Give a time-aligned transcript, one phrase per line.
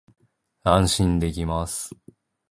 [0.63, 1.91] 安心できます